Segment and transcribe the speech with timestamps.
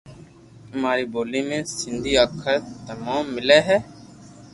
[0.73, 2.57] اماري ٻولي ۾ سندي اکر
[2.87, 3.77] تموم ملي ھي